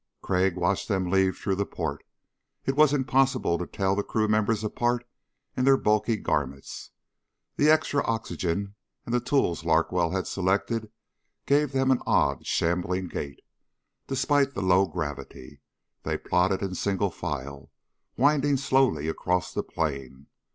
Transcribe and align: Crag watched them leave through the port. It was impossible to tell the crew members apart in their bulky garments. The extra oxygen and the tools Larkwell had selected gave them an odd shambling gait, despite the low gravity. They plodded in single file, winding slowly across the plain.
Crag 0.23 0.55
watched 0.57 0.87
them 0.87 1.11
leave 1.11 1.37
through 1.37 1.53
the 1.57 1.63
port. 1.67 2.03
It 2.65 2.75
was 2.75 2.91
impossible 2.91 3.59
to 3.59 3.67
tell 3.67 3.95
the 3.95 4.01
crew 4.01 4.27
members 4.27 4.63
apart 4.63 5.07
in 5.55 5.63
their 5.63 5.77
bulky 5.77 6.17
garments. 6.17 6.89
The 7.55 7.69
extra 7.69 8.03
oxygen 8.07 8.73
and 9.05 9.13
the 9.13 9.19
tools 9.19 9.63
Larkwell 9.63 10.09
had 10.09 10.25
selected 10.25 10.89
gave 11.45 11.71
them 11.71 11.91
an 11.91 12.01
odd 12.07 12.47
shambling 12.47 13.09
gait, 13.09 13.43
despite 14.07 14.55
the 14.55 14.63
low 14.63 14.87
gravity. 14.87 15.61
They 16.01 16.17
plodded 16.17 16.63
in 16.63 16.73
single 16.73 17.11
file, 17.11 17.69
winding 18.17 18.57
slowly 18.57 19.07
across 19.07 19.53
the 19.53 19.61
plain. 19.61 20.25